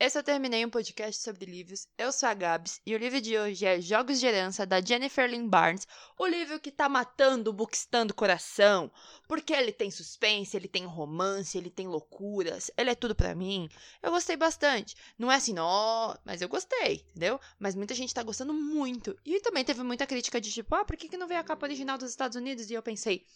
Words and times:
esse 0.00 0.18
eu 0.18 0.22
terminei 0.22 0.64
um 0.64 0.70
podcast 0.70 1.22
sobre 1.22 1.44
livros. 1.44 1.86
Eu 1.98 2.10
sou 2.10 2.26
a 2.26 2.32
Gabs 2.32 2.80
e 2.86 2.94
o 2.94 2.98
livro 2.98 3.20
de 3.20 3.36
hoje 3.36 3.66
é 3.66 3.82
Jogos 3.82 4.18
de 4.18 4.24
Herança, 4.24 4.64
da 4.64 4.80
Jennifer 4.80 5.28
Lynn 5.28 5.46
Barnes. 5.46 5.86
O 6.18 6.26
livro 6.26 6.58
que 6.58 6.70
tá 6.70 6.88
matando, 6.88 7.52
buxtando 7.52 8.12
o 8.12 8.16
coração. 8.16 8.90
Porque 9.28 9.52
ele 9.52 9.70
tem 9.72 9.90
suspense, 9.90 10.56
ele 10.56 10.68
tem 10.68 10.86
romance, 10.86 11.58
ele 11.58 11.68
tem 11.68 11.86
loucuras. 11.86 12.70
Ele 12.78 12.88
é 12.88 12.94
tudo 12.94 13.14
para 13.14 13.34
mim. 13.34 13.68
Eu 14.02 14.10
gostei 14.10 14.38
bastante. 14.38 14.96
Não 15.18 15.30
é 15.30 15.34
assim, 15.34 15.58
ó, 15.58 16.16
mas 16.24 16.40
eu 16.40 16.48
gostei, 16.48 17.04
entendeu? 17.10 17.38
Mas 17.58 17.74
muita 17.74 17.94
gente 17.94 18.14
tá 18.14 18.22
gostando 18.22 18.54
muito. 18.54 19.14
E 19.22 19.38
também 19.40 19.66
teve 19.66 19.82
muita 19.82 20.06
crítica 20.06 20.40
de 20.40 20.50
tipo, 20.50 20.74
ah, 20.74 20.84
por 20.84 20.96
que, 20.96 21.10
que 21.10 21.18
não 21.18 21.28
veio 21.28 21.40
a 21.40 21.44
capa 21.44 21.66
original 21.66 21.98
dos 21.98 22.08
Estados 22.08 22.38
Unidos? 22.38 22.70
E 22.70 22.72
eu 22.72 22.82
pensei, 22.82 23.26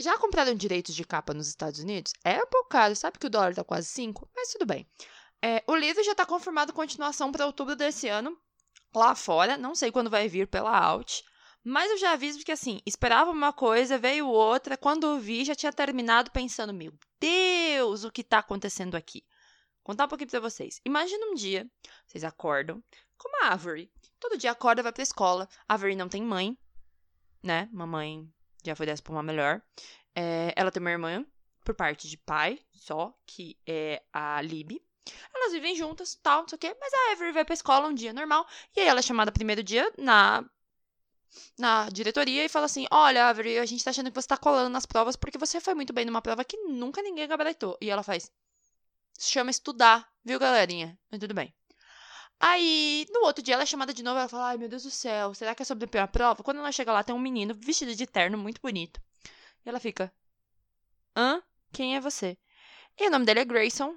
já 0.00 0.18
compraram 0.18 0.56
direitos 0.56 0.92
de 0.92 1.04
capa 1.04 1.32
nos 1.32 1.46
Estados 1.46 1.78
Unidos? 1.78 2.12
É 2.24 2.42
um 2.42 2.46
pouco 2.46 2.68
caro, 2.68 2.96
sabe 2.96 3.16
que 3.16 3.26
o 3.28 3.30
dólar 3.30 3.54
tá 3.54 3.62
quase 3.62 3.86
5, 3.86 4.28
mas 4.34 4.52
tudo 4.52 4.66
bem. 4.66 4.84
É, 5.42 5.62
o 5.66 5.74
livro 5.74 6.02
já 6.02 6.12
está 6.12 6.26
confirmado 6.26 6.72
continuação 6.72 7.30
para 7.30 7.46
outubro 7.46 7.76
desse 7.76 8.08
ano, 8.08 8.36
lá 8.94 9.14
fora. 9.14 9.56
Não 9.56 9.74
sei 9.74 9.92
quando 9.92 10.10
vai 10.10 10.28
vir 10.28 10.46
pela 10.48 10.76
Alt. 10.76 11.22
Mas 11.64 11.90
eu 11.90 11.98
já 11.98 12.12
aviso 12.12 12.44
que, 12.44 12.52
assim, 12.52 12.80
esperava 12.86 13.30
uma 13.30 13.52
coisa, 13.52 13.98
veio 13.98 14.28
outra. 14.28 14.76
Quando 14.76 15.06
eu 15.06 15.18
vi, 15.18 15.44
já 15.44 15.54
tinha 15.54 15.72
terminado 15.72 16.30
pensando: 16.30 16.72
meu 16.72 16.92
Deus, 17.20 18.04
o 18.04 18.10
que 18.10 18.22
está 18.22 18.38
acontecendo 18.38 18.96
aqui? 18.96 19.22
Vou 19.76 19.94
contar 19.94 20.06
um 20.06 20.08
pouquinho 20.08 20.30
para 20.30 20.40
vocês. 20.40 20.80
Imagina 20.84 21.26
um 21.26 21.34
dia, 21.34 21.68
vocês 22.06 22.24
acordam, 22.24 22.82
como 23.16 23.44
a 23.44 23.52
Avery. 23.52 23.90
Todo 24.20 24.38
dia 24.38 24.50
acorda, 24.50 24.82
vai 24.82 24.92
pra 24.92 25.02
escola. 25.02 25.48
A 25.68 25.74
Avery 25.74 25.94
não 25.94 26.08
tem 26.08 26.22
mãe, 26.22 26.56
né? 27.42 27.68
Mamãe 27.72 28.28
já 28.64 28.74
foi 28.74 28.86
dessa 28.86 29.02
pra 29.02 29.12
uma 29.12 29.22
melhor. 29.22 29.62
É, 30.14 30.52
ela 30.56 30.70
tem 30.70 30.80
uma 30.80 30.90
irmã, 30.90 31.24
por 31.64 31.74
parte 31.74 32.08
de 32.08 32.16
pai, 32.16 32.58
só, 32.72 33.14
que 33.26 33.56
é 33.66 34.02
a 34.12 34.40
Libby. 34.42 34.82
Elas 35.34 35.52
vivem 35.52 35.74
juntas, 35.74 36.14
tal, 36.22 36.42
não 36.42 36.48
sei 36.48 36.56
o 36.56 36.58
quê. 36.58 36.76
Mas 36.80 36.92
a 36.92 37.12
Avery 37.12 37.32
vai 37.32 37.44
pra 37.44 37.54
escola 37.54 37.88
um 37.88 37.94
dia 37.94 38.12
normal. 38.12 38.46
E 38.76 38.80
aí 38.80 38.86
ela 38.86 39.00
é 39.00 39.02
chamada 39.02 39.32
primeiro 39.32 39.62
dia 39.62 39.90
na 39.98 40.44
na 41.58 41.88
diretoria 41.90 42.44
e 42.44 42.48
fala 42.48 42.66
assim: 42.66 42.86
Olha, 42.90 43.28
Avery, 43.28 43.58
a 43.58 43.66
gente 43.66 43.84
tá 43.84 43.90
achando 43.90 44.10
que 44.10 44.20
você 44.20 44.28
tá 44.28 44.36
colando 44.36 44.70
nas 44.70 44.86
provas 44.86 45.16
porque 45.16 45.38
você 45.38 45.60
foi 45.60 45.74
muito 45.74 45.92
bem 45.92 46.04
numa 46.04 46.22
prova 46.22 46.44
que 46.44 46.56
nunca 46.56 47.02
ninguém 47.02 47.28
gabaritou. 47.28 47.76
E 47.80 47.90
ela 47.90 48.02
faz: 48.02 48.30
chama 49.18 49.50
estudar, 49.50 50.08
viu, 50.24 50.38
galerinha? 50.38 50.98
Mas 51.10 51.20
tudo 51.20 51.34
bem. 51.34 51.54
Aí, 52.40 53.04
no 53.10 53.24
outro 53.24 53.42
dia, 53.42 53.54
ela 53.54 53.64
é 53.64 53.66
chamada 53.66 53.92
de 53.92 54.02
novo. 54.02 54.18
Ela 54.18 54.28
fala: 54.28 54.48
Ai, 54.48 54.58
meu 54.58 54.68
Deus 54.68 54.84
do 54.84 54.90
céu, 54.90 55.34
será 55.34 55.54
que 55.54 55.62
é 55.62 55.64
sobre 55.64 55.98
a 55.98 56.08
prova? 56.08 56.42
Quando 56.42 56.58
ela 56.58 56.72
chega 56.72 56.92
lá, 56.92 57.02
tem 57.02 57.14
um 57.14 57.18
menino 57.18 57.54
vestido 57.54 57.94
de 57.94 58.06
terno, 58.06 58.38
muito 58.38 58.60
bonito. 58.60 59.00
E 59.64 59.68
ela 59.68 59.80
fica: 59.80 60.12
Hã? 61.16 61.42
Quem 61.72 61.96
é 61.96 62.00
você? 62.00 62.38
E 62.98 63.06
o 63.06 63.10
nome 63.10 63.26
dele 63.26 63.40
é 63.40 63.44
Grayson. 63.44 63.96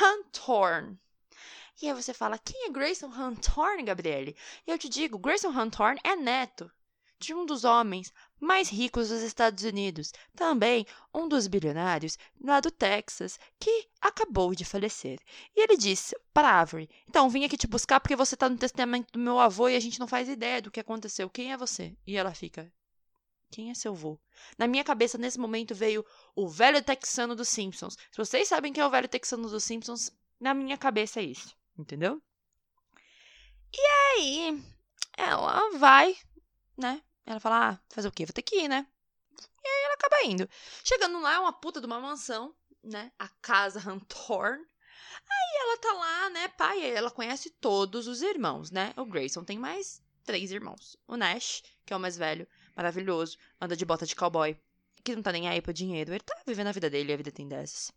Hunthorn. 0.00 0.98
E 1.80 1.88
aí 1.88 1.94
você 1.94 2.14
fala, 2.14 2.38
quem 2.38 2.66
é 2.66 2.70
Grayson 2.70 3.08
Hunthorn, 3.08 3.82
Gabriele? 3.82 4.36
E 4.66 4.70
eu 4.70 4.78
te 4.78 4.88
digo, 4.88 5.18
Grayson 5.18 5.48
Hunthorn 5.48 5.98
é 6.04 6.14
neto 6.14 6.70
de 7.18 7.32
um 7.32 7.46
dos 7.46 7.62
homens 7.64 8.12
mais 8.40 8.68
ricos 8.68 9.08
dos 9.08 9.22
Estados 9.22 9.62
Unidos, 9.62 10.12
também 10.34 10.84
um 11.14 11.28
dos 11.28 11.46
bilionários 11.46 12.18
lá 12.40 12.58
do 12.58 12.70
Texas, 12.70 13.38
que 13.60 13.88
acabou 14.00 14.54
de 14.54 14.64
falecer. 14.64 15.20
E 15.54 15.62
ele 15.62 15.76
disse 15.76 16.16
para 16.34 16.60
Avery: 16.60 16.90
Então, 17.08 17.30
vim 17.30 17.44
aqui 17.44 17.56
te 17.56 17.68
buscar 17.68 18.00
porque 18.00 18.16
você 18.16 18.34
está 18.34 18.48
no 18.48 18.58
testamento 18.58 19.12
do 19.12 19.20
meu 19.20 19.38
avô 19.38 19.68
e 19.68 19.76
a 19.76 19.80
gente 19.80 20.00
não 20.00 20.08
faz 20.08 20.28
ideia 20.28 20.60
do 20.60 20.70
que 20.70 20.80
aconteceu. 20.80 21.30
Quem 21.30 21.52
é 21.52 21.56
você? 21.56 21.96
E 22.04 22.16
ela 22.16 22.34
fica: 22.34 22.72
quem 23.52 23.70
é 23.70 23.74
seu 23.74 23.94
vô? 23.94 24.18
Na 24.56 24.66
minha 24.66 24.82
cabeça, 24.82 25.18
nesse 25.18 25.38
momento, 25.38 25.74
veio 25.74 26.04
o 26.34 26.48
velho 26.48 26.82
texano 26.82 27.36
dos 27.36 27.50
Simpsons. 27.50 27.98
Se 28.10 28.16
vocês 28.16 28.48
sabem 28.48 28.72
quem 28.72 28.82
é 28.82 28.86
o 28.86 28.90
velho 28.90 29.06
texano 29.06 29.48
dos 29.48 29.62
Simpsons, 29.62 30.10
na 30.40 30.54
minha 30.54 30.78
cabeça 30.78 31.20
é 31.20 31.24
isso. 31.24 31.54
Entendeu? 31.78 32.20
E 33.74 33.80
aí, 33.80 34.64
ela 35.16 35.70
vai, 35.78 36.16
né? 36.76 37.02
Ela 37.26 37.38
fala, 37.38 37.70
ah, 37.70 37.78
fazer 37.90 38.08
o 38.08 38.12
quê? 38.12 38.24
Vou 38.24 38.32
ter 38.32 38.42
que 38.42 38.56
ir, 38.56 38.68
né? 38.68 38.86
E 39.64 39.68
aí 39.68 39.84
ela 39.84 39.94
acaba 39.94 40.24
indo. 40.24 40.48
Chegando 40.82 41.20
lá, 41.20 41.34
é 41.34 41.38
uma 41.38 41.52
puta 41.52 41.80
de 41.80 41.86
uma 41.86 42.00
mansão, 42.00 42.54
né? 42.82 43.12
A 43.18 43.28
casa 43.28 43.78
Hunthorn. 43.80 44.60
Aí 44.60 45.60
ela 45.60 45.78
tá 45.78 45.92
lá, 45.92 46.30
né, 46.30 46.48
pai? 46.48 46.90
Ela 46.90 47.10
conhece 47.10 47.50
todos 47.50 48.08
os 48.08 48.22
irmãos, 48.22 48.70
né? 48.70 48.92
O 48.96 49.04
Grayson 49.04 49.44
tem 49.44 49.58
mais 49.58 50.01
três 50.24 50.50
irmãos. 50.52 50.96
O 51.06 51.16
Nash, 51.16 51.62
que 51.84 51.92
é 51.92 51.96
o 51.96 52.00
mais 52.00 52.16
velho 52.16 52.46
maravilhoso, 52.76 53.36
anda 53.60 53.76
de 53.76 53.84
bota 53.84 54.06
de 54.06 54.16
cowboy, 54.16 54.56
que 55.04 55.14
não 55.14 55.22
tá 55.22 55.32
nem 55.32 55.48
aí 55.48 55.60
pro 55.60 55.72
dinheiro. 55.72 56.12
Ele 56.12 56.20
tá 56.20 56.34
vivendo 56.46 56.68
a 56.68 56.72
vida 56.72 56.88
dele, 56.88 57.12
a 57.12 57.16
vida 57.16 57.30
tem 57.30 57.48
dessas. 57.48 57.90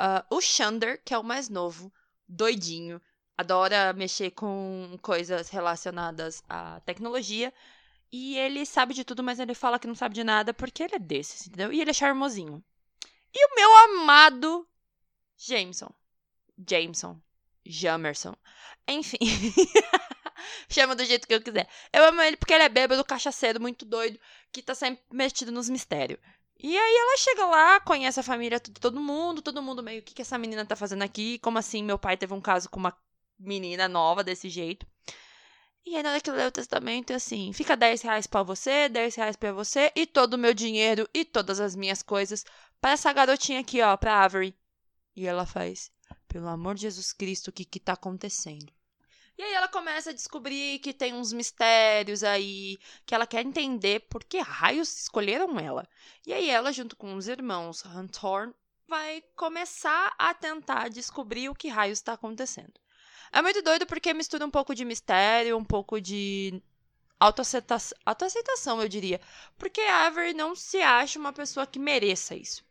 Uh, 0.00 0.36
o 0.36 0.40
Shander, 0.40 1.00
que 1.04 1.14
é 1.14 1.18
o 1.18 1.24
mais 1.24 1.48
novo, 1.48 1.92
doidinho, 2.28 3.00
adora 3.36 3.92
mexer 3.92 4.30
com 4.32 4.96
coisas 5.00 5.48
relacionadas 5.48 6.42
à 6.48 6.80
tecnologia. 6.80 7.52
E 8.12 8.36
ele 8.38 8.64
sabe 8.64 8.94
de 8.94 9.04
tudo, 9.04 9.22
mas 9.22 9.38
ele 9.40 9.54
fala 9.54 9.78
que 9.78 9.86
não 9.86 9.94
sabe 9.94 10.14
de 10.14 10.22
nada 10.22 10.54
porque 10.54 10.82
ele 10.82 10.96
é 10.96 10.98
desses, 10.98 11.46
entendeu? 11.46 11.72
E 11.72 11.80
ele 11.80 11.90
é 11.90 11.94
charmosinho. 11.94 12.62
E 13.32 13.46
o 13.46 13.54
meu 13.56 13.76
amado 13.76 14.68
Jameson. 15.36 15.92
Jameson. 16.56 17.20
Jamerson. 17.66 18.36
Enfim. 18.86 19.18
Chama 20.74 20.96
do 20.96 21.04
jeito 21.04 21.28
que 21.28 21.34
eu 21.34 21.40
quiser. 21.40 21.68
Eu 21.92 22.02
amo 22.04 22.20
ele 22.20 22.36
porque 22.36 22.52
ele 22.52 22.64
é 22.64 22.68
bêbado, 22.68 23.04
cachaceiro, 23.04 23.60
muito 23.60 23.84
doido, 23.84 24.18
que 24.50 24.60
tá 24.60 24.74
sempre 24.74 25.04
metido 25.12 25.52
nos 25.52 25.68
mistérios. 25.68 26.18
E 26.58 26.76
aí 26.76 26.96
ela 26.96 27.16
chega 27.16 27.46
lá, 27.46 27.78
conhece 27.78 28.18
a 28.18 28.24
família 28.24 28.58
de 28.58 28.72
todo 28.72 29.00
mundo, 29.00 29.40
todo 29.40 29.62
mundo 29.62 29.84
meio, 29.84 30.00
o 30.00 30.02
que, 30.02 30.12
que 30.12 30.22
essa 30.22 30.36
menina 30.36 30.66
tá 30.66 30.74
fazendo 30.74 31.02
aqui? 31.02 31.38
Como 31.38 31.58
assim 31.58 31.84
meu 31.84 31.96
pai 31.96 32.16
teve 32.16 32.34
um 32.34 32.40
caso 32.40 32.68
com 32.68 32.80
uma 32.80 32.92
menina 33.38 33.86
nova 33.86 34.24
desse 34.24 34.48
jeito? 34.48 34.84
E 35.86 35.94
aí 35.94 36.02
na 36.02 36.10
hora 36.10 36.20
que 36.20 36.30
lê 36.32 36.44
o 36.44 36.50
testamento 36.50 37.12
é 37.12 37.14
assim, 37.14 37.52
fica 37.52 37.76
10 37.76 38.02
reais 38.02 38.26
pra 38.26 38.42
você, 38.42 38.88
10 38.88 39.14
reais 39.14 39.36
pra 39.36 39.52
você, 39.52 39.92
e 39.94 40.04
todo 40.06 40.34
o 40.34 40.38
meu 40.38 40.52
dinheiro 40.52 41.08
e 41.14 41.24
todas 41.24 41.60
as 41.60 41.76
minhas 41.76 42.02
coisas 42.02 42.44
para 42.80 42.92
essa 42.92 43.12
garotinha 43.12 43.60
aqui, 43.60 43.80
ó, 43.80 43.96
pra 43.96 44.24
Avery. 44.24 44.58
E 45.14 45.24
ela 45.24 45.46
faz, 45.46 45.92
pelo 46.26 46.48
amor 46.48 46.74
de 46.74 46.80
Jesus 46.82 47.12
Cristo, 47.12 47.48
o 47.48 47.52
que 47.52 47.64
que 47.64 47.78
tá 47.78 47.92
acontecendo? 47.92 48.73
E 49.36 49.42
aí 49.42 49.52
ela 49.52 49.66
começa 49.68 50.10
a 50.10 50.12
descobrir 50.12 50.78
que 50.78 50.92
tem 50.92 51.12
uns 51.12 51.32
mistérios 51.32 52.22
aí, 52.22 52.78
que 53.04 53.14
ela 53.14 53.26
quer 53.26 53.44
entender 53.44 54.00
por 54.08 54.22
que 54.22 54.38
raios 54.38 54.96
escolheram 55.00 55.58
ela. 55.58 55.88
E 56.26 56.32
aí 56.32 56.48
ela, 56.48 56.72
junto 56.72 56.96
com 56.96 57.14
os 57.14 57.26
irmãos 57.26 57.84
Hunthorn, 57.84 58.54
vai 58.86 59.22
começar 59.34 60.14
a 60.18 60.32
tentar 60.34 60.88
descobrir 60.88 61.48
o 61.48 61.54
que 61.54 61.68
raios 61.68 61.98
está 61.98 62.12
acontecendo. 62.12 62.72
É 63.32 63.42
muito 63.42 63.60
doido 63.62 63.86
porque 63.86 64.14
mistura 64.14 64.46
um 64.46 64.50
pouco 64.50 64.74
de 64.74 64.84
mistério, 64.84 65.56
um 65.58 65.64
pouco 65.64 66.00
de 66.00 66.62
autoaceitação, 67.18 67.98
autoaceitação 68.06 68.80
eu 68.80 68.88
diria. 68.88 69.20
Porque 69.58 69.80
a 69.80 70.06
Avery 70.06 70.34
não 70.34 70.54
se 70.54 70.80
acha 70.80 71.18
uma 71.18 71.32
pessoa 71.32 71.66
que 71.66 71.78
mereça 71.80 72.36
isso 72.36 72.63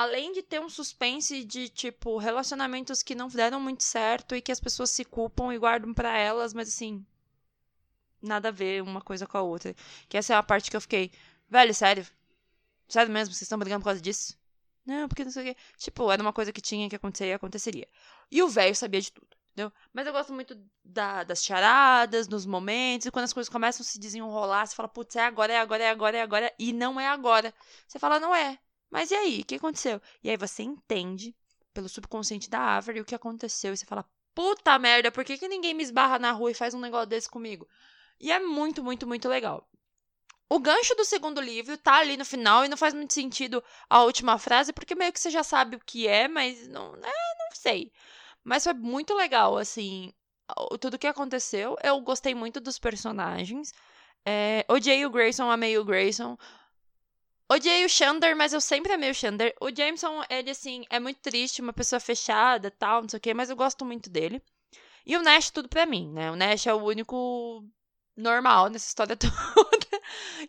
além 0.00 0.32
de 0.32 0.42
ter 0.42 0.58
um 0.58 0.68
suspense 0.70 1.44
de 1.44 1.68
tipo 1.68 2.16
relacionamentos 2.16 3.02
que 3.02 3.14
não 3.14 3.28
deram 3.28 3.60
muito 3.60 3.82
certo 3.84 4.34
e 4.34 4.40
que 4.40 4.50
as 4.50 4.58
pessoas 4.58 4.88
se 4.88 5.04
culpam 5.04 5.52
e 5.52 5.58
guardam 5.58 5.92
para 5.92 6.16
elas, 6.16 6.54
mas 6.54 6.68
assim, 6.68 7.04
nada 8.22 8.48
a 8.48 8.50
ver 8.50 8.82
uma 8.82 9.02
coisa 9.02 9.26
com 9.26 9.36
a 9.36 9.42
outra. 9.42 9.76
Que 10.08 10.16
essa 10.16 10.32
é 10.32 10.36
a 10.36 10.42
parte 10.42 10.70
que 10.70 10.76
eu 10.76 10.80
fiquei, 10.80 11.12
velho, 11.50 11.74
sério? 11.74 12.06
Sério 12.88 13.12
mesmo, 13.12 13.34
vocês 13.34 13.42
estão 13.42 13.58
brigando 13.58 13.82
por 13.82 13.90
causa 13.90 14.00
disso? 14.00 14.38
Não, 14.86 15.06
porque 15.06 15.22
não 15.22 15.30
sei 15.30 15.50
o 15.50 15.54
quê. 15.54 15.60
Tipo, 15.76 16.10
era 16.10 16.22
uma 16.22 16.32
coisa 16.32 16.50
que 16.50 16.62
tinha 16.62 16.88
que 16.88 16.96
acontecer 16.96 17.28
e 17.28 17.34
aconteceria. 17.34 17.86
E 18.30 18.42
o 18.42 18.48
velho 18.48 18.74
sabia 18.74 19.02
de 19.02 19.12
tudo, 19.12 19.28
entendeu? 19.52 19.70
Mas 19.92 20.06
eu 20.06 20.14
gosto 20.14 20.32
muito 20.32 20.58
da, 20.82 21.24
das 21.24 21.44
charadas, 21.44 22.26
dos 22.26 22.46
momentos, 22.46 23.06
e 23.06 23.10
quando 23.10 23.26
as 23.26 23.34
coisas 23.34 23.50
começam 23.50 23.82
a 23.82 23.86
se 23.86 23.98
desenrolar, 24.00 24.64
você 24.66 24.74
fala, 24.74 24.88
putz, 24.88 25.14
é 25.16 25.26
agora, 25.26 25.52
é 25.52 25.58
agora, 25.58 25.84
é 25.84 25.90
agora, 25.90 26.16
é 26.16 26.22
agora, 26.22 26.54
e 26.58 26.72
não 26.72 26.98
é 26.98 27.06
agora. 27.06 27.52
Você 27.86 27.98
fala, 27.98 28.18
não 28.18 28.34
é. 28.34 28.58
Mas 28.90 29.10
e 29.10 29.14
aí? 29.14 29.40
O 29.40 29.44
que 29.44 29.54
aconteceu? 29.54 30.00
E 30.22 30.30
aí 30.30 30.36
você 30.36 30.62
entende, 30.62 31.34
pelo 31.72 31.88
subconsciente 31.88 32.50
da 32.50 32.76
Avery, 32.76 33.00
o 33.00 33.04
que 33.04 33.14
aconteceu. 33.14 33.72
E 33.72 33.76
você 33.76 33.86
fala, 33.86 34.04
puta 34.34 34.78
merda, 34.78 35.12
por 35.12 35.24
que, 35.24 35.38
que 35.38 35.48
ninguém 35.48 35.74
me 35.74 35.82
esbarra 35.82 36.18
na 36.18 36.32
rua 36.32 36.50
e 36.50 36.54
faz 36.54 36.74
um 36.74 36.80
negócio 36.80 37.06
desse 37.08 37.28
comigo? 37.28 37.68
E 38.18 38.32
é 38.32 38.40
muito, 38.40 38.82
muito, 38.82 39.06
muito 39.06 39.28
legal. 39.28 39.68
O 40.48 40.58
gancho 40.58 40.94
do 40.96 41.04
segundo 41.04 41.40
livro 41.40 41.78
tá 41.78 41.98
ali 41.98 42.16
no 42.16 42.24
final 42.24 42.64
e 42.64 42.68
não 42.68 42.76
faz 42.76 42.92
muito 42.92 43.14
sentido 43.14 43.62
a 43.88 44.02
última 44.02 44.36
frase, 44.36 44.72
porque 44.72 44.96
meio 44.96 45.12
que 45.12 45.20
você 45.20 45.30
já 45.30 45.44
sabe 45.44 45.76
o 45.76 45.80
que 45.80 46.08
é, 46.08 46.26
mas 46.26 46.66
não, 46.66 46.94
é, 46.96 46.98
não 47.38 47.54
sei. 47.54 47.92
Mas 48.42 48.64
foi 48.64 48.72
muito 48.74 49.14
legal, 49.14 49.56
assim, 49.56 50.12
tudo 50.80 50.98
que 50.98 51.06
aconteceu. 51.06 51.76
Eu 51.82 52.00
gostei 52.00 52.34
muito 52.34 52.60
dos 52.60 52.78
personagens. 52.78 53.72
É, 54.24 54.64
odiei 54.68 55.06
o 55.06 55.10
Grayson, 55.10 55.48
amei 55.50 55.78
o 55.78 55.84
Grayson. 55.84 56.36
Odiei 57.52 57.84
o 57.84 57.88
Xander, 57.88 58.36
mas 58.36 58.52
eu 58.52 58.60
sempre 58.60 58.92
amei 58.92 59.10
o 59.10 59.14
Xander. 59.14 59.52
O 59.60 59.74
Jameson, 59.74 60.22
ele, 60.30 60.50
assim, 60.50 60.84
é 60.88 61.00
muito 61.00 61.18
triste, 61.20 61.60
uma 61.60 61.72
pessoa 61.72 61.98
fechada 61.98 62.70
tal, 62.70 63.02
não 63.02 63.08
sei 63.08 63.18
o 63.18 63.20
quê, 63.20 63.34
mas 63.34 63.50
eu 63.50 63.56
gosto 63.56 63.84
muito 63.84 64.08
dele. 64.08 64.40
E 65.04 65.16
o 65.16 65.22
Nash, 65.22 65.50
tudo 65.50 65.68
pra 65.68 65.84
mim, 65.84 66.12
né? 66.12 66.30
O 66.30 66.36
Nash 66.36 66.68
é 66.68 66.74
o 66.74 66.84
único 66.84 67.64
normal 68.16 68.68
nessa 68.68 68.86
história 68.86 69.16
toda. 69.18 70.00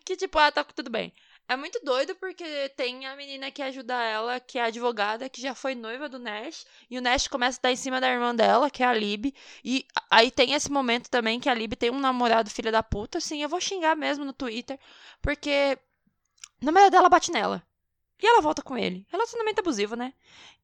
que, 0.04 0.16
tipo, 0.16 0.38
ah, 0.38 0.52
tá 0.52 0.62
tudo 0.62 0.90
bem. 0.90 1.12
É 1.48 1.56
muito 1.56 1.80
doido 1.84 2.14
porque 2.14 2.68
tem 2.76 3.04
a 3.04 3.16
menina 3.16 3.50
que 3.50 3.62
ajuda 3.62 4.00
ela, 4.00 4.38
que 4.38 4.56
é 4.56 4.62
advogada, 4.62 5.28
que 5.28 5.40
já 5.42 5.56
foi 5.56 5.74
noiva 5.74 6.08
do 6.08 6.20
Nash, 6.20 6.64
e 6.88 6.96
o 6.96 7.02
Nash 7.02 7.26
começa 7.26 7.58
a 7.58 7.62
dar 7.62 7.72
em 7.72 7.76
cima 7.76 8.00
da 8.00 8.08
irmã 8.08 8.32
dela, 8.32 8.70
que 8.70 8.82
é 8.82 8.86
a 8.86 8.94
Lib, 8.94 9.34
e 9.64 9.84
aí 10.08 10.30
tem 10.30 10.52
esse 10.52 10.70
momento 10.70 11.10
também 11.10 11.40
que 11.40 11.48
a 11.48 11.54
Lib 11.54 11.74
tem 11.74 11.90
um 11.90 11.98
namorado 11.98 12.48
filha 12.48 12.70
da 12.70 12.82
puta, 12.82 13.18
assim, 13.18 13.42
eu 13.42 13.48
vou 13.48 13.60
xingar 13.60 13.96
mesmo 13.96 14.24
no 14.24 14.32
Twitter, 14.32 14.78
porque 15.20 15.76
o 16.62 16.64
namorado 16.64 16.92
dela 16.92 17.08
bate 17.08 17.32
nela. 17.32 17.62
E 18.22 18.26
ela 18.26 18.40
volta 18.40 18.62
com 18.62 18.78
ele. 18.78 19.04
Relacionamento 19.08 19.60
abusivo, 19.60 19.96
né? 19.96 20.14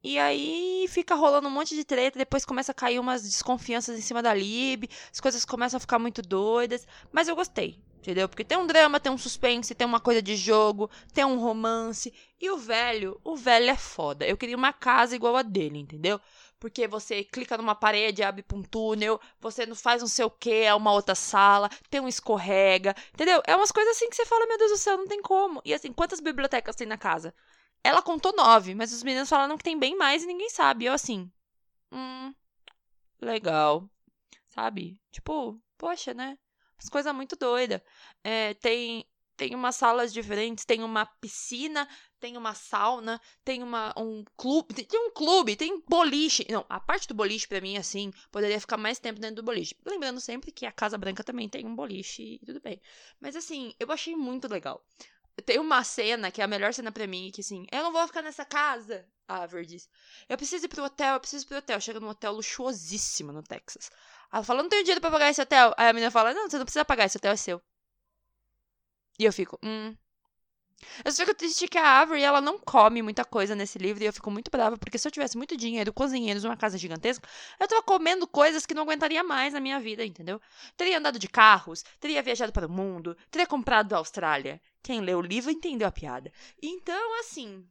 E 0.03 0.17
aí 0.17 0.87
fica 0.89 1.17
rolando 1.17 1.49
um 1.49 1.51
monte 1.51 1.75
de 1.75 1.85
treta, 1.85 2.17
depois 2.17 2.45
começa 2.45 2.71
a 2.71 2.75
cair 2.75 3.01
umas 3.01 3.25
desconfianças 3.25 3.99
em 3.99 4.03
cima 4.03 4.23
da 4.23 4.33
Lib, 4.33 4.89
as 5.13 5.19
coisas 5.19 5.45
começam 5.45 5.77
a 5.77 5.81
ficar 5.81 5.99
muito 5.99 6.23
doidas, 6.23 6.87
mas 7.11 7.27
eu 7.27 7.35
gostei. 7.35 7.77
Entendeu? 8.09 8.27
Porque 8.27 8.43
tem 8.43 8.57
um 8.57 8.67
drama, 8.67 8.99
tem 8.99 9.13
um 9.13 9.19
suspense, 9.19 9.75
tem 9.75 9.87
uma 9.87 10.01
coisa 10.01 10.23
de 10.23 10.35
jogo, 10.35 10.91
tem 11.13 11.27
um 11.27 11.39
romance. 11.39 12.11
E 12.41 12.51
o 12.51 12.57
velho, 12.57 13.21
o 13.23 13.37
velho 13.37 13.69
é 13.69 13.77
foda. 13.77 14.27
Eu 14.27 14.35
queria 14.35 14.57
uma 14.57 14.73
casa 14.73 15.15
igual 15.15 15.37
a 15.37 15.43
dele, 15.43 15.79
entendeu? 15.79 16.19
Porque 16.59 16.89
você 16.89 17.23
clica 17.23 17.59
numa 17.59 17.75
parede, 17.75 18.23
abre 18.23 18.43
pra 18.43 18.57
um 18.57 18.63
túnel, 18.63 19.21
você 19.39 19.67
não 19.67 19.75
faz 19.75 20.01
não 20.01 20.09
sei 20.09 20.25
o 20.25 20.31
que, 20.31 20.51
é 20.51 20.75
uma 20.75 20.91
outra 20.91 21.15
sala, 21.15 21.69
tem 21.91 22.01
um 22.01 22.09
escorrega, 22.09 22.97
entendeu? 23.13 23.43
É 23.47 23.55
umas 23.55 23.71
coisas 23.71 23.95
assim 23.95 24.09
que 24.09 24.17
você 24.17 24.25
fala, 24.25 24.47
meu 24.47 24.57
Deus 24.57 24.71
do 24.71 24.79
céu, 24.79 24.97
não 24.97 25.07
tem 25.07 25.21
como. 25.21 25.61
E 25.63 25.75
assim, 25.75 25.93
quantas 25.93 26.19
bibliotecas 26.19 26.77
tem 26.77 26.87
na 26.87 26.97
casa? 26.97 27.35
Ela 27.85 28.01
contou 28.01 28.35
nove, 28.35 28.75
mas 28.75 28.91
os 28.91 29.03
meninos 29.03 29.29
falaram 29.29 29.59
que 29.59 29.65
tem 29.65 29.79
bem 29.79 29.95
mais 29.99 30.23
e 30.23 30.27
ninguém 30.27 30.49
sabe. 30.49 30.87
Eu 30.87 30.95
assim, 30.95 31.31
hum, 31.93 32.35
legal, 33.21 33.87
sabe? 34.49 34.99
Tipo, 35.11 35.61
poxa, 35.77 36.15
né? 36.15 36.39
As 36.79 36.89
coisas 36.89 37.15
muito 37.15 37.37
doidas. 37.37 37.81
É, 38.23 38.55
tem, 38.55 39.05
tem 39.37 39.55
umas 39.55 39.77
salas 39.77 40.13
diferentes, 40.13 40.65
tem 40.65 40.83
uma 40.83 41.07
piscina, 41.07 41.89
tem 42.21 42.37
uma 42.37 42.55
sauna, 42.55 43.21
tem 43.45 43.63
uma, 43.63 43.95
um 43.97 44.25
clube, 44.37 44.75
tem, 44.75 44.85
tem 44.85 45.01
um 45.01 45.11
clube, 45.13 45.57
tem 45.57 45.83
boliche. 45.89 46.47
Não, 46.51 46.65
a 46.69 46.81
parte 46.81 47.09
do 47.09 47.15
boliche, 47.15 47.47
para 47.49 47.61
mim, 47.61 47.77
assim, 47.77 48.13
poderia 48.31 48.61
ficar 48.61 48.77
mais 48.77 48.99
tempo 48.99 49.21
dentro 49.21 49.37
do 49.37 49.43
boliche. 49.45 49.77
Lembrando 49.85 50.21
sempre 50.21 50.51
que 50.53 50.67
a 50.67 50.73
Casa 50.73 50.99
Branca 50.99 51.23
também 51.25 51.49
tem 51.49 51.67
um 51.67 51.75
boliche 51.75 52.39
e 52.43 52.47
tudo 52.47 52.61
bem. 52.61 52.81
Mas 53.21 53.37
assim, 53.37 53.75
eu 53.79 53.91
achei 53.93 54.17
muito 54.17 54.49
legal. 54.49 54.85
Tem 55.45 55.59
uma 55.59 55.85
cena 55.85 56.31
que 56.31 56.41
é 56.41 56.45
a 56.45 56.49
melhor 56.49 56.73
cena 56.75 56.91
para 56.91 57.07
mim, 57.07 57.31
que 57.33 57.41
assim, 57.41 57.67
eu 57.71 57.83
não 57.83 57.93
vou 57.93 58.07
ficar 58.07 58.23
nessa 58.23 58.45
casa. 58.45 59.07
A 59.29 59.43
Aver 59.43 59.65
diz. 59.65 59.89
Eu 60.29 60.39
preciso 60.39 60.65
ir 60.65 60.69
pro 60.69 60.85
hotel, 60.85 61.15
eu 61.15 61.21
preciso 61.21 61.45
ir 61.45 61.49
pro 61.49 61.59
hotel. 61.59 61.81
Chega 61.81 62.01
num 62.01 62.09
hotel 62.09 62.33
luxuosíssimo 62.33 63.31
no 63.31 63.43
Texas. 63.43 63.91
Ela 64.33 64.43
fala, 64.43 64.63
não 64.63 64.71
tenho 64.71 64.83
dinheiro 64.83 65.01
pra 65.01 65.11
pagar 65.11 65.31
esse 65.31 65.43
hotel. 65.43 65.75
Aí 65.77 65.89
a 65.89 65.93
menina 65.93 66.11
fala, 66.11 66.33
não, 66.33 66.49
você 66.49 66.57
não 66.57 66.65
precisa 66.65 66.85
pagar, 66.85 67.05
esse 67.05 67.19
hotel 67.19 67.33
é 67.33 67.37
seu. 67.37 67.63
E 69.19 69.25
eu 69.25 69.33
fico, 69.33 69.59
hum. 69.63 69.95
Eu 71.05 71.11
só 71.11 71.25
fico 71.25 71.35
triste 71.35 71.67
que 71.67 71.77
a 71.77 72.01
Avery, 72.01 72.23
ela 72.23 72.41
não 72.41 72.59
come 72.59 73.03
muita 73.03 73.25
coisa 73.25 73.55
nesse 73.55 73.79
livro 73.79 74.03
e 74.03 74.07
eu 74.07 74.13
fico 74.13 74.31
muito 74.31 74.51
brava, 74.51 74.79
porque 74.79 74.97
se 74.97 75.09
eu 75.09 75.13
tivesse 75.13 75.37
muito 75.37 75.57
dinheiro, 75.57 75.93
cozinheiros, 75.93 76.45
uma 76.45 76.57
casa 76.57 76.79
gigantesca, 76.79 77.29
eu 77.59 77.67
tava 77.67 77.83
comendo 77.83 78.27
coisas 78.29 78.65
que 78.65 78.75
não 78.75 78.85
aguentaria 78.85 79.25
mais 79.25 79.53
na 79.53 79.61
minha 79.61 79.81
vida, 79.81 80.05
entendeu? 80.05 80.41
Teria 80.77 80.99
andado 80.99 81.19
de 81.19 81.29
carros, 81.29 81.85
teria 81.99 82.23
viajado 82.23 82.53
para 82.53 82.67
o 82.67 82.71
mundo, 82.71 83.17
teria 83.31 83.47
comprado 83.47 83.93
a 83.93 83.99
Austrália. 83.99 84.61
Quem 84.89 85.03
leu 85.03 85.19
o 85.19 85.21
livro 85.21 85.51
entendeu 85.51 85.87
a 85.87 85.93
piada. 85.93 86.33
Então, 86.63 87.21
assim. 87.21 87.63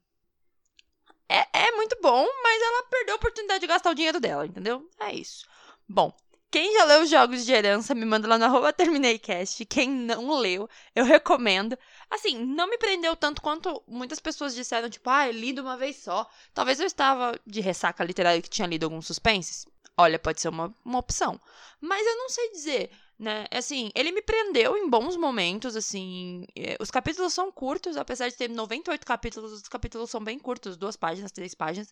É, 1.27 1.47
é 1.51 1.71
muito 1.71 1.97
bom, 1.99 2.23
mas 2.43 2.61
ela 2.61 2.83
perdeu 2.83 3.15
a 3.15 3.17
oportunidade 3.17 3.61
de 3.61 3.65
gastar 3.65 3.89
o 3.89 3.95
dinheiro 3.95 4.19
dela, 4.19 4.45
entendeu? 4.45 4.87
É 4.99 5.15
isso. 5.15 5.43
Bom, 5.89 6.15
quem 6.51 6.71
já 6.77 6.83
leu 6.83 7.01
os 7.01 7.09
Jogos 7.09 7.43
de 7.43 7.51
Herança, 7.51 7.95
me 7.95 8.05
manda 8.05 8.27
lá 8.27 8.37
na 8.37 8.45
arroba 8.45 8.71
TermineiCast. 8.71 9.65
Quem 9.65 9.89
não 9.89 10.37
leu, 10.37 10.69
eu 10.95 11.03
recomendo. 11.03 11.75
Assim, 12.07 12.37
não 12.37 12.69
me 12.69 12.77
prendeu 12.77 13.15
tanto 13.15 13.41
quanto 13.41 13.81
muitas 13.87 14.19
pessoas 14.19 14.53
disseram, 14.53 14.87
tipo, 14.87 15.09
ah, 15.09 15.27
li 15.31 15.53
de 15.53 15.61
uma 15.61 15.75
vez 15.75 15.95
só. 15.95 16.29
Talvez 16.53 16.79
eu 16.79 16.85
estava 16.85 17.33
de 17.47 17.61
ressaca 17.61 18.03
literária 18.03 18.43
que 18.43 18.47
tinha 18.47 18.67
lido 18.67 18.83
alguns 18.83 19.07
suspenses. 19.07 19.65
Olha, 19.97 20.19
pode 20.19 20.39
ser 20.39 20.49
uma, 20.49 20.71
uma 20.85 20.99
opção. 20.99 21.41
Mas 21.81 22.05
eu 22.05 22.15
não 22.15 22.29
sei 22.29 22.51
dizer, 22.51 22.91
né? 23.19 23.45
Assim, 23.51 23.91
ele 23.95 24.11
me 24.11 24.21
prendeu 24.21 24.77
em 24.77 24.89
bons 24.89 25.17
momentos, 25.17 25.75
assim. 25.75 26.45
Eh, 26.55 26.77
os 26.79 26.91
capítulos 26.91 27.33
são 27.33 27.51
curtos, 27.51 27.97
apesar 27.97 28.29
de 28.29 28.35
ter 28.35 28.49
98 28.49 29.05
capítulos, 29.05 29.51
os 29.51 29.67
capítulos 29.67 30.09
são 30.09 30.23
bem 30.23 30.37
curtos, 30.37 30.77
duas 30.77 30.95
páginas, 30.95 31.31
três 31.31 31.55
páginas. 31.55 31.91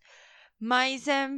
Mas 0.60 1.08
é 1.08 1.30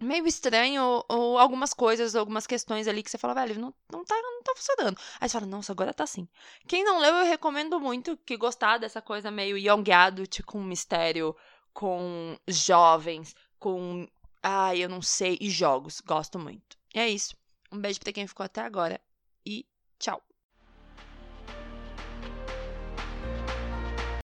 meio 0.00 0.26
estranho, 0.26 0.82
ou, 0.82 1.04
ou, 1.08 1.38
algumas 1.38 1.74
coisas, 1.74 2.16
algumas 2.16 2.46
questões 2.46 2.88
ali 2.88 3.02
que 3.02 3.10
você 3.10 3.18
fala, 3.18 3.34
velho, 3.34 3.60
não, 3.60 3.74
não, 3.92 4.04
tá, 4.04 4.14
não 4.16 4.42
tá 4.42 4.54
funcionando. 4.56 4.98
Aí 5.20 5.28
você 5.28 5.34
fala, 5.34 5.46
nossa, 5.46 5.72
agora 5.72 5.92
tá 5.92 6.04
assim. 6.04 6.28
Quem 6.66 6.84
não 6.84 6.98
leu, 6.98 7.14
eu 7.16 7.26
recomendo 7.26 7.78
muito 7.80 8.16
que 8.18 8.36
gostar 8.36 8.78
dessa 8.78 9.02
coisa 9.02 9.30
meio 9.30 9.58
young 9.58 9.90
adult, 9.92 10.42
com 10.44 10.62
mistério, 10.62 11.36
com 11.72 12.36
jovens, 12.48 13.34
com, 13.58 14.08
ai, 14.42 14.84
eu 14.84 14.88
não 14.88 15.02
sei, 15.02 15.36
e 15.40 15.50
jogos. 15.50 16.00
Gosto 16.00 16.38
muito. 16.38 16.78
É 16.94 17.08
isso. 17.08 17.39
Um 17.72 17.80
beijo 17.80 18.00
pra 18.00 18.12
quem 18.12 18.26
ficou 18.26 18.44
até 18.44 18.60
agora 18.60 19.00
e 19.46 19.66
tchau. 19.98 20.22